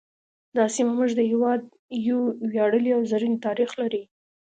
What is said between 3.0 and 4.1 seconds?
زرین تاریخ لري